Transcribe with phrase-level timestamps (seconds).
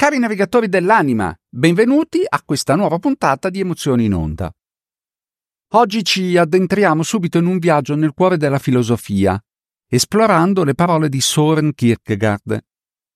[0.00, 4.48] Cari navigatori dell'anima, benvenuti a questa nuova puntata di Emozioni in Onda.
[5.72, 9.36] Oggi ci addentriamo subito in un viaggio nel cuore della filosofia,
[9.88, 12.60] esplorando le parole di Soren Kierkegaard.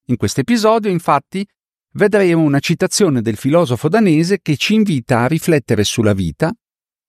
[0.07, 1.47] In questo episodio, infatti,
[1.93, 6.53] vedremo una citazione del filosofo danese che ci invita a riflettere sulla vita,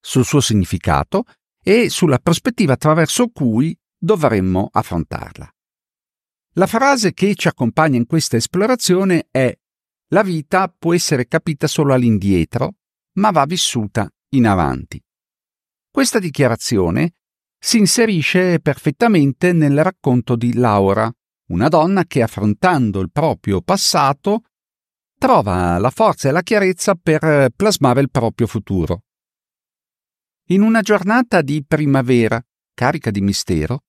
[0.01, 1.25] sul suo significato
[1.61, 5.53] e sulla prospettiva attraverso cui dovremmo affrontarla.
[6.53, 9.53] La frase che ci accompagna in questa esplorazione è
[10.15, 12.77] la vita può essere capita solo all'indietro,
[13.15, 15.03] ma va vissuta in avanti.
[15.91, 17.15] Questa dichiarazione
[17.59, 21.13] si inserisce perfettamente nel racconto di Laura,
[21.49, 24.43] una donna che affrontando il proprio passato
[25.19, 29.03] trova la forza e la chiarezza per plasmare il proprio futuro.
[30.49, 32.41] In una giornata di primavera,
[32.73, 33.83] carica di mistero,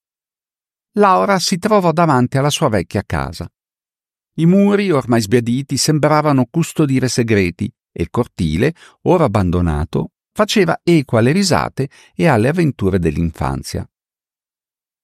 [0.94, 3.48] Laura si trovò davanti alla sua vecchia casa.
[4.38, 11.32] I muri, ormai sbiaditi, sembravano custodire segreti e il cortile, ora abbandonato, faceva eco alle
[11.32, 13.90] risate e alle avventure dell'infanzia.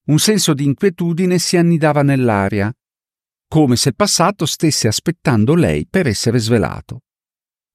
[0.07, 2.73] Un senso di inquietudine si annidava nell'aria,
[3.47, 7.03] come se il passato stesse aspettando lei per essere svelato.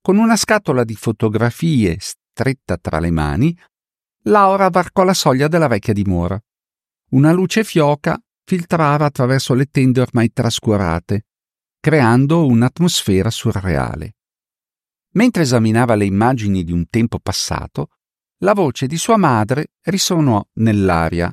[0.03, 3.57] Con una scatola di fotografie stretta tra le mani,
[4.25, 6.39] Laura varcò la soglia della vecchia dimora.
[7.11, 11.27] Una luce fioca filtrava attraverso le tende ormai trascurate,
[11.87, 14.17] creando un'atmosfera surreale.
[15.13, 17.91] Mentre esaminava le immagini di un tempo passato,
[18.39, 21.33] la voce di sua madre risuonò nell'aria.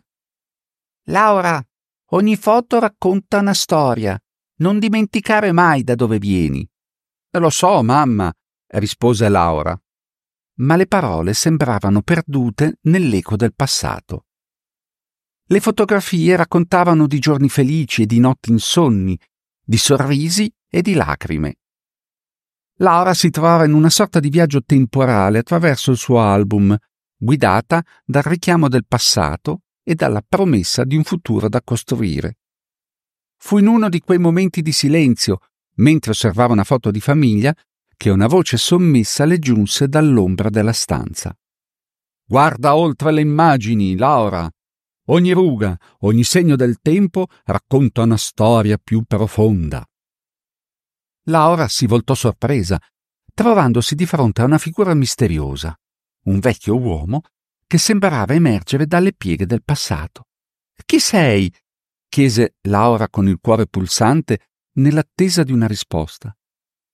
[1.05, 1.59] Laura,
[2.11, 4.15] ogni foto racconta una storia.
[4.57, 6.69] Non dimenticare mai da dove vieni.
[7.31, 8.31] Lo so, mamma,
[8.73, 9.75] rispose Laura.
[10.57, 14.27] Ma le parole sembravano perdute nell'eco del passato.
[15.45, 19.19] Le fotografie raccontavano di giorni felici e di notti insonni,
[19.63, 21.55] di sorrisi e di lacrime.
[22.77, 26.75] Laura si trovava in una sorta di viaggio temporale attraverso il suo album,
[27.15, 32.37] guidata dal richiamo del passato e dalla promessa di un futuro da costruire.
[33.37, 35.39] Fu in uno di quei momenti di silenzio,
[35.75, 37.53] mentre osservava una foto di famiglia,
[37.95, 41.37] che una voce sommessa le giunse dall'ombra della stanza.
[42.25, 44.49] Guarda oltre le immagini, Laura,
[45.07, 49.85] Ogni ruga, ogni segno del tempo racconta una storia più profonda.
[51.23, 52.79] Laura si voltò sorpresa,
[53.33, 55.77] trovandosi di fronte a una figura misteriosa,
[56.25, 57.21] un vecchio uomo
[57.67, 60.27] che sembrava emergere dalle pieghe del passato.
[60.85, 61.53] Chi sei?
[62.07, 66.35] chiese Laura con il cuore pulsante nell'attesa di una risposta.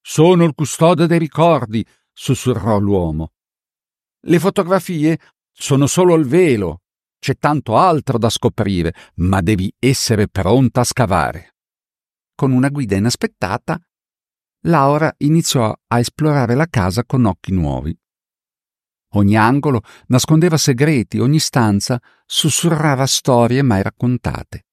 [0.02, 3.34] Sono il custode dei ricordi, sussurrò l'uomo.
[4.22, 5.20] Le fotografie
[5.52, 6.82] sono solo il velo,
[7.20, 11.56] c'è tanto altro da scoprire, ma devi essere pronta a scavare.
[12.34, 13.80] Con una guida inaspettata,
[14.64, 17.98] Laura iniziò a esplorare la casa con occhi nuovi.
[19.14, 24.66] Ogni angolo nascondeva segreti, ogni stanza sussurrava storie mai raccontate.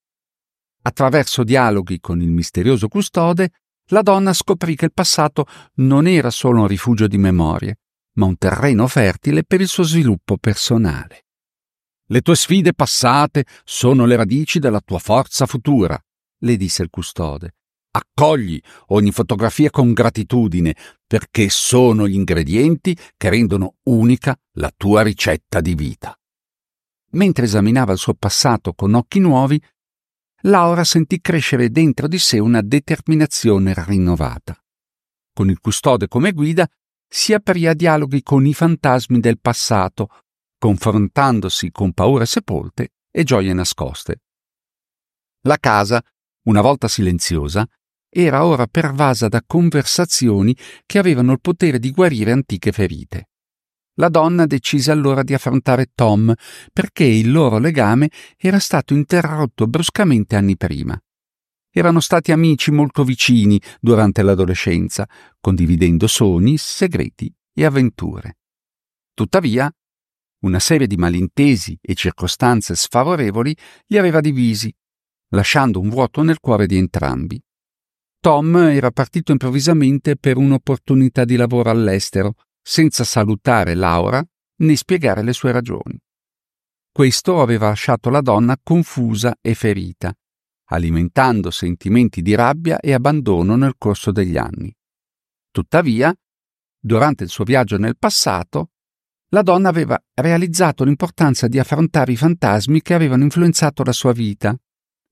[0.83, 3.51] Attraverso dialoghi con il misterioso custode,
[3.91, 5.47] la donna scoprì che il passato
[5.77, 7.79] non era solo un rifugio di memorie,
[8.15, 11.26] ma un terreno fertile per il suo sviluppo personale.
[12.09, 16.01] Le tue sfide passate sono le radici della tua forza futura,
[16.41, 17.55] le disse il custode.
[17.91, 25.61] Accogli ogni fotografia con gratitudine, perché sono gli ingredienti che rendono unica la tua ricetta
[25.61, 26.17] di vita.
[27.13, 29.61] Mentre esaminava il suo passato con occhi nuovi,
[30.43, 34.57] Laura sentì crescere dentro di sé una determinazione rinnovata.
[35.33, 36.69] Con il custode come guida,
[37.09, 40.11] si aprì a dialoghi con i fantasmi del passato,
[40.67, 44.23] confrontandosi con paure sepolte e gioie nascoste.
[45.43, 46.03] La casa,
[46.47, 47.65] una volta silenziosa,
[48.09, 53.29] era ora pervasa da conversazioni che avevano il potere di guarire antiche ferite.
[53.99, 56.35] La donna decise allora di affrontare Tom
[56.73, 61.01] perché il loro legame era stato interrotto bruscamente anni prima.
[61.71, 65.09] Erano stati amici molto vicini durante l'adolescenza,
[65.39, 68.39] condividendo sogni, segreti e avventure.
[69.15, 69.73] Tuttavia,
[70.47, 73.55] una serie di malintesi e circostanze sfavorevoli
[73.87, 74.73] li aveva divisi,
[75.31, 77.41] lasciando un vuoto nel cuore di entrambi.
[78.21, 84.25] Tom era partito improvvisamente per un'opportunità di lavoro all'estero, senza salutare Laura
[84.59, 85.99] né spiegare le sue ragioni.
[86.91, 90.13] Questo aveva lasciato la donna confusa e ferita,
[90.71, 94.75] alimentando sentimenti di rabbia e abbandono nel corso degli anni.
[95.51, 96.15] Tuttavia,
[96.79, 98.71] durante il suo viaggio nel passato,
[99.31, 104.57] la donna aveva realizzato l'importanza di affrontare i fantasmi che avevano influenzato la sua vita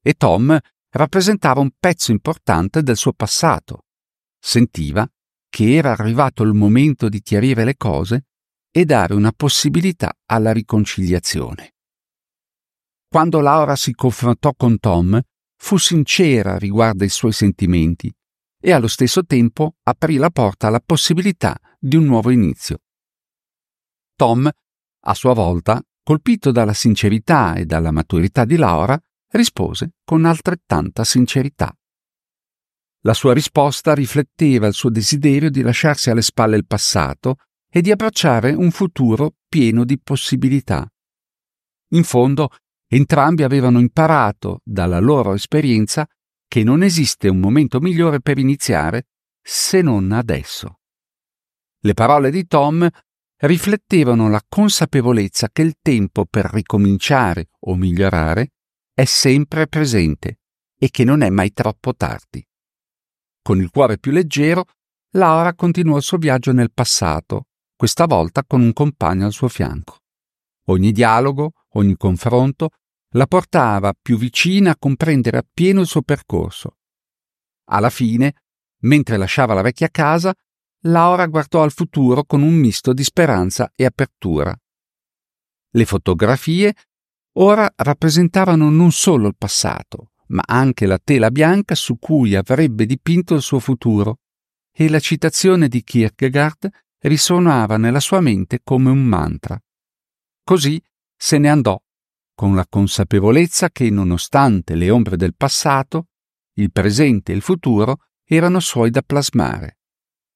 [0.02, 0.56] e Tom
[0.90, 3.84] rappresentava un pezzo importante del suo passato.
[4.38, 5.08] sentiva
[5.49, 8.26] che era arrivato il momento di chiarire le cose
[8.70, 11.75] e dare una possibilità alla riconciliazione.
[13.08, 15.20] Quando Laura si confrontò con Tom,
[15.56, 18.12] fu sincera riguardo ai suoi sentimenti
[18.61, 22.81] e allo stesso tempo aprì la porta alla possibilità di un nuovo inizio.
[24.14, 24.49] Tom,
[25.06, 28.99] a sua volta, colpito dalla sincerità e dalla maturità di Laura,
[29.31, 31.75] rispose con altrettanta sincerità.
[33.00, 37.37] La sua risposta rifletteva il suo desiderio di lasciarsi alle spalle il passato
[37.69, 40.88] e di abbracciare un futuro pieno di possibilità.
[41.88, 42.50] In fondo,
[42.87, 46.06] entrambi avevano imparato dalla loro esperienza
[46.46, 49.08] che non esiste un momento migliore per iniziare
[49.43, 50.78] se non adesso.
[51.81, 52.88] Le parole di Tom
[53.39, 58.53] riflettevano la consapevolezza che il tempo per ricominciare o migliorare
[58.95, 60.39] è sempre presente
[60.79, 62.47] e che non è mai troppo tardi.
[63.43, 64.67] Con il cuore più leggero,
[65.17, 69.99] Laura continuò il suo viaggio nel passato, questa volta con un compagno al suo fianco.
[70.67, 72.71] Ogni dialogo, ogni confronto
[73.11, 76.79] la portava più vicina a comprendere appieno il suo percorso.
[77.67, 78.35] Alla fine,
[78.81, 80.35] mentre lasciava la vecchia casa,
[80.87, 84.55] Laura guardò al futuro con un misto di speranza e apertura.
[85.71, 86.75] Le fotografie
[87.39, 93.35] ora rappresentavano non solo il passato, ma anche la tela bianca su cui avrebbe dipinto
[93.35, 94.19] il suo futuro,
[94.71, 99.59] e la citazione di Kierkegaard risuonava nella sua mente come un mantra.
[100.43, 100.81] Così
[101.17, 101.81] se ne andò,
[102.35, 106.09] con la consapevolezza che, nonostante le ombre del passato,
[106.57, 109.79] il presente e il futuro erano suoi da plasmare.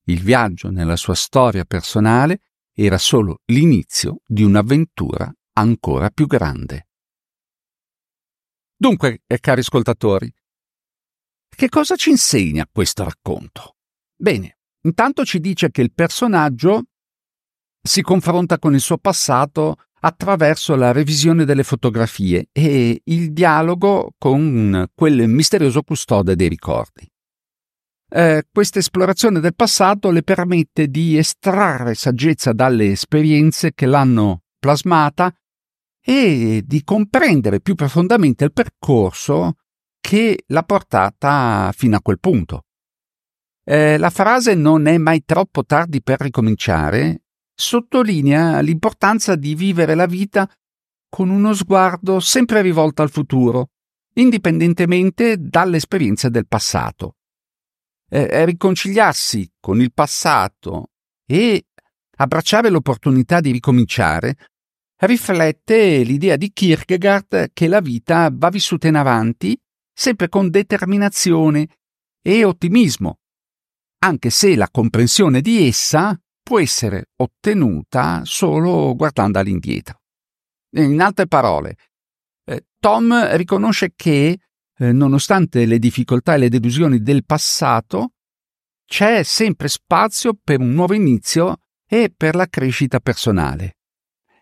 [0.08, 2.40] Il viaggio nella sua storia personale
[2.72, 6.88] era solo l'inizio di un'avventura ancora più grande.
[8.74, 10.32] Dunque, eh, cari ascoltatori,
[11.48, 13.76] che cosa ci insegna questo racconto?
[14.16, 16.84] Bene, intanto ci dice che il personaggio
[17.82, 24.88] si confronta con il suo passato attraverso la revisione delle fotografie e il dialogo con
[24.94, 27.10] quel misterioso custode dei ricordi.
[28.10, 35.30] Eh, questa esplorazione del passato le permette di estrarre saggezza dalle esperienze che l'hanno plasmata
[36.00, 39.56] e di comprendere più profondamente il percorso
[40.00, 42.64] che l'ha portata fino a quel punto.
[43.62, 50.06] Eh, la frase non è mai troppo tardi per ricominciare sottolinea l'importanza di vivere la
[50.06, 50.50] vita
[51.10, 53.72] con uno sguardo sempre rivolto al futuro,
[54.14, 57.17] indipendentemente dalle esperienze del passato.
[58.10, 60.92] Eh, riconciliarsi con il passato
[61.26, 61.66] e
[62.16, 64.36] abbracciare l'opportunità di ricominciare
[65.00, 69.58] riflette l'idea di Kierkegaard che la vita va vissuta in avanti
[69.92, 71.68] sempre con determinazione
[72.22, 73.18] e ottimismo,
[73.98, 80.00] anche se la comprensione di essa può essere ottenuta solo guardando all'indietro.
[80.76, 81.76] In altre parole,
[82.44, 84.38] eh, Tom riconosce che,
[84.78, 88.12] eh, nonostante le difficoltà e le delusioni del passato,
[88.84, 93.76] c'è sempre spazio per un nuovo inizio e per la crescita personale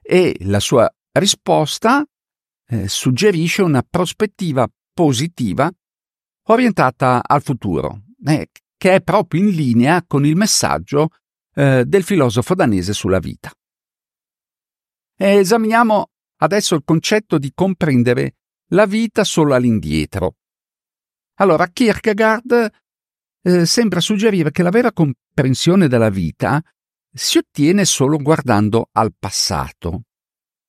[0.09, 2.05] e la sua risposta
[2.69, 5.71] eh, suggerisce una prospettiva positiva
[6.49, 11.09] orientata al futuro, eh, che è proprio in linea con il messaggio
[11.55, 13.51] eh, del filosofo danese sulla vita.
[15.19, 18.37] E esaminiamo adesso il concetto di comprendere
[18.69, 20.37] la vita solo all'indietro.
[21.39, 22.71] Allora, Kierkegaard
[23.43, 26.63] eh, sembra suggerire che la vera comprensione della vita
[27.13, 30.03] si ottiene solo guardando al passato,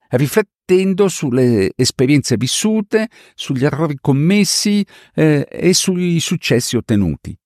[0.09, 7.37] riflettendo sulle esperienze vissute, sugli errori commessi eh, e sui successi ottenuti.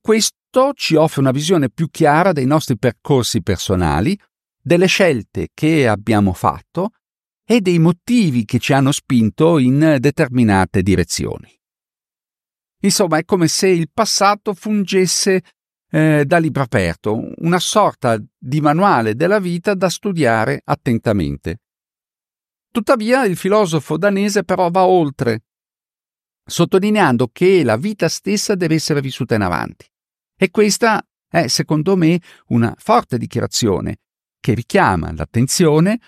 [0.00, 4.18] Questo ci offre una visione più chiara dei nostri percorsi personali,
[4.60, 6.90] delle scelte che abbiamo fatto
[7.48, 11.48] e dei motivi che ci hanno spinto in determinate direzioni.
[12.80, 15.42] Insomma, è come se il passato fungesse
[15.90, 21.60] eh, da libro aperto, una sorta di manuale della vita da studiare attentamente.
[22.70, 25.44] Tuttavia il filosofo danese però va oltre,
[26.44, 29.86] sottolineando che la vita stessa deve essere vissuta in avanti.
[30.36, 33.98] E questa è, secondo me, una forte dichiarazione
[34.38, 35.98] che richiama l'attenzione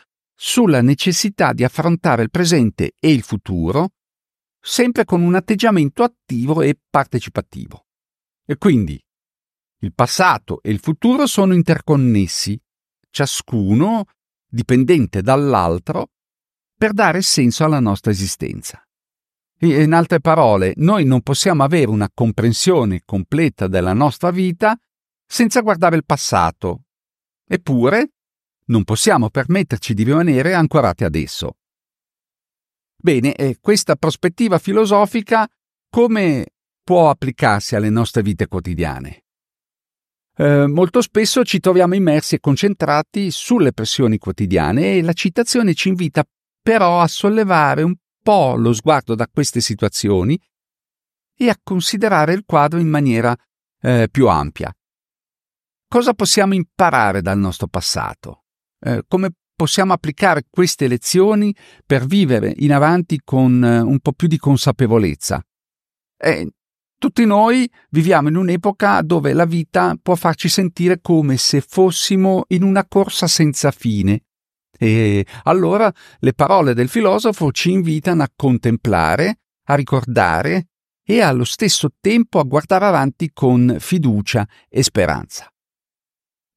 [0.41, 3.95] sulla necessità di affrontare il presente e il futuro
[4.61, 7.87] sempre con un atteggiamento attivo e partecipativo.
[8.47, 9.03] E quindi
[9.81, 12.57] il passato e il futuro sono interconnessi,
[13.11, 14.05] ciascuno
[14.49, 16.11] dipendente dall'altro
[16.77, 18.81] per dare senso alla nostra esistenza.
[19.63, 24.79] In altre parole, noi non possiamo avere una comprensione completa della nostra vita
[25.27, 26.85] senza guardare il passato.
[27.45, 28.13] Eppure,
[28.69, 31.57] non possiamo permetterci di rimanere ancorati ad esso.
[32.97, 35.49] Bene, questa prospettiva filosofica
[35.89, 36.47] come
[36.83, 39.25] può applicarsi alle nostre vite quotidiane?
[40.37, 45.89] Eh, molto spesso ci troviamo immersi e concentrati sulle pressioni quotidiane e la citazione ci
[45.89, 46.25] invita
[46.63, 50.41] però a sollevare un po' lo sguardo da queste situazioni
[51.37, 53.37] e a considerare il quadro in maniera
[53.81, 54.73] eh, più ampia.
[55.89, 58.45] Cosa possiamo imparare dal nostro passato?
[58.81, 61.55] Eh, come possiamo applicare queste lezioni
[61.85, 65.43] per vivere in avanti con eh, un po' più di consapevolezza?
[66.17, 66.49] Eh,
[66.99, 72.63] tutti noi viviamo in un'epoca dove la vita può farci sentire come se fossimo in
[72.63, 74.25] una corsa senza fine.
[74.77, 80.69] E allora le parole del filosofo ci invitano a contemplare, a ricordare
[81.05, 85.51] e allo stesso tempo a guardare avanti con fiducia e speranza.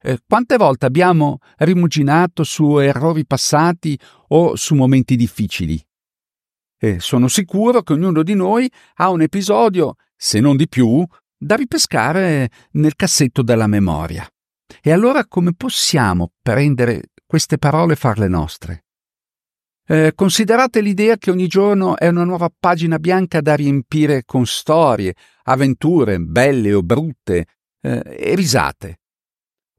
[0.03, 3.98] Eh, quante volte abbiamo rimuginato su errori passati
[4.29, 5.79] o su momenti difficili?
[6.77, 11.05] E sono sicuro che ognuno di noi ha un episodio se non di più,
[11.38, 14.27] da ripescare nel cassetto della memoria.
[14.81, 18.86] E allora come possiamo prendere queste parole e farle nostre?
[19.88, 25.15] Eh, considerate l'idea che ogni giorno è una nuova pagina bianca da riempire con storie,
[25.43, 27.46] avventure, belle o brutte,
[27.81, 29.00] eh, e risate.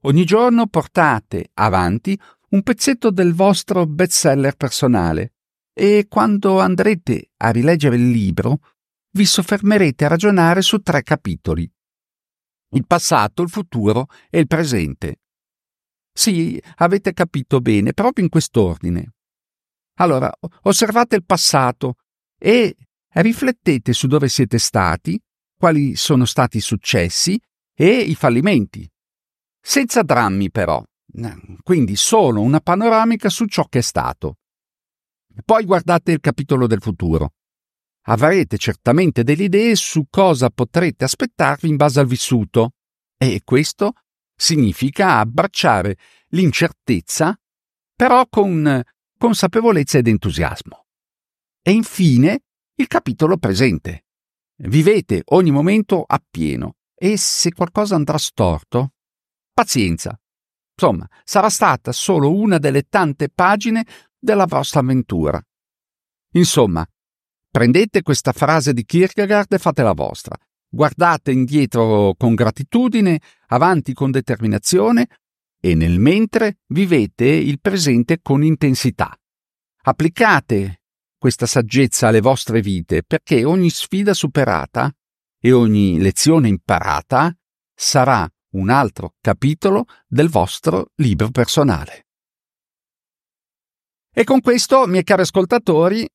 [0.05, 2.19] Ogni giorno portate avanti
[2.51, 5.35] un pezzetto del vostro bestseller personale
[5.73, 8.59] e quando andrete a rileggere il libro
[9.13, 11.71] vi soffermerete a ragionare su tre capitoli.
[12.71, 15.21] Il passato, il futuro e il presente.
[16.13, 19.15] Sì, avete capito bene, proprio in quest'ordine.
[19.99, 20.33] Allora,
[20.63, 21.97] osservate il passato
[22.39, 22.75] e
[23.09, 25.21] riflettete su dove siete stati,
[25.57, 27.41] quali sono stati i successi
[27.73, 28.91] e i fallimenti.
[29.63, 30.83] Senza drammi, però.
[31.63, 34.39] Quindi solo una panoramica su ciò che è stato.
[35.45, 37.35] Poi guardate il capitolo del futuro
[38.07, 42.73] avrete certamente delle idee su cosa potrete aspettarvi in base al vissuto.
[43.17, 43.93] E questo
[44.35, 45.97] significa abbracciare
[46.29, 47.39] l'incertezza,
[47.95, 48.83] però con
[49.17, 50.87] consapevolezza ed entusiasmo.
[51.63, 52.41] E infine
[52.75, 54.07] il capitolo presente.
[54.65, 58.95] Vivete ogni momento appieno e se qualcosa andrà storto,
[59.53, 60.19] pazienza.
[60.75, 63.85] Insomma, sarà stata solo una delle tante pagine
[64.19, 65.41] della vostra avventura.
[66.35, 66.87] Insomma,
[67.53, 70.35] Prendete questa frase di Kierkegaard e fatela vostra.
[70.71, 75.07] Guardate indietro con gratitudine, avanti con determinazione
[75.61, 79.15] e nel mentre vivete il presente con intensità.
[79.83, 80.81] Applicate
[81.19, 84.91] questa saggezza alle vostre vite perché ogni sfida superata
[85.39, 87.37] e ogni lezione imparata
[87.75, 92.07] sarà un altro capitolo del vostro libro personale.
[94.15, 96.07] E con questo, miei cari ascoltatori,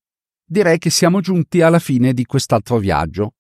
[0.46, 3.34] direi che siamo giunti alla fine di quest'altro viaggio.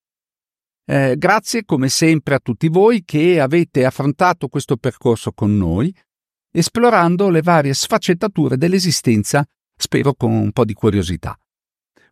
[0.89, 5.93] Eh, grazie come sempre a tutti voi che avete affrontato questo percorso con noi,
[6.51, 11.37] esplorando le varie sfaccettature dell'esistenza, spero con un po' di curiosità.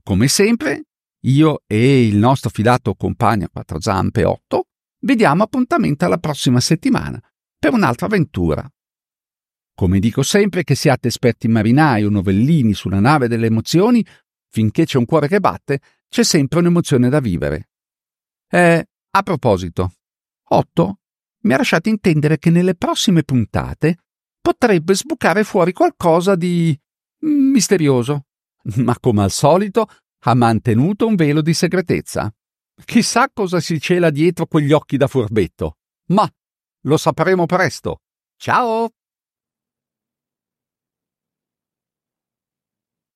[0.04, 0.84] Come sempre,
[1.22, 4.68] io e il nostro fidato compagno a quattro zampe 8
[5.06, 7.22] vediamo appuntamento alla prossima settimana
[7.58, 8.68] per un'altra avventura.
[9.74, 14.06] Come dico sempre che siate esperti marinai o novellini sulla nave delle emozioni
[14.50, 17.70] finché c'è un cuore che batte, c'è sempre un'emozione da vivere.
[18.50, 19.96] E, a proposito,
[20.50, 21.00] Otto
[21.42, 23.98] mi ha lasciato intendere che nelle prossime puntate
[24.40, 26.78] potrebbe sbucare fuori qualcosa di
[27.24, 28.28] misterioso,
[28.78, 29.88] ma come al solito
[30.20, 32.34] ha mantenuto un velo di segretezza.
[32.84, 35.78] Chissà cosa si cela dietro quegli occhi da furbetto.
[36.08, 36.30] Ma
[36.82, 38.02] lo sapremo presto.
[38.38, 38.90] Ciao!